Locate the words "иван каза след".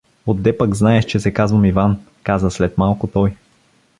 1.65-2.77